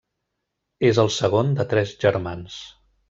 És 0.89 1.01
el 1.03 1.11
segon 1.17 1.53
de 1.59 1.67
tres 1.75 1.93
germans. 2.07 2.57